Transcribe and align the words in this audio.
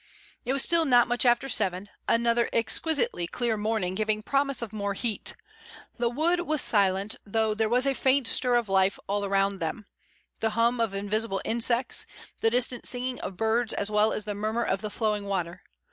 It 0.45 0.53
was 0.53 0.63
still 0.63 0.83
not 0.83 1.07
much 1.07 1.27
after 1.27 1.47
seven, 1.47 1.87
another 2.07 2.49
exquisitely 2.51 3.27
clear 3.27 3.55
morning 3.55 3.93
giving 3.93 4.23
promise 4.23 4.63
of 4.63 4.73
more 4.73 4.95
heat. 4.95 5.35
The 5.99 6.09
wood 6.09 6.39
was 6.39 6.61
silent 6.63 7.17
though 7.23 7.53
there 7.53 7.69
was 7.69 7.85
a 7.85 7.93
faint 7.93 8.25
stir 8.27 8.55
of 8.55 8.67
life 8.67 8.97
all 9.05 9.23
around 9.23 9.59
them, 9.59 9.85
the 10.39 10.49
hum 10.57 10.79
of 10.81 10.95
invisible 10.95 11.43
insects, 11.45 12.07
the 12.39 12.49
distant 12.49 12.87
singing 12.87 13.21
of 13.21 13.37
birds 13.37 13.73
as 13.75 13.91
well 13.91 14.11
as 14.11 14.25
the 14.25 14.33
murmur 14.33 14.63
of 14.63 14.81
the 14.81 14.89
flowing 14.89 15.25
water. 15.25 15.61